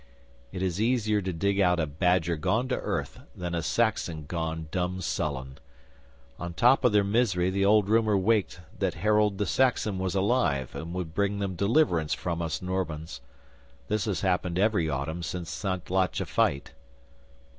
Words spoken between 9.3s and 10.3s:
the Saxon was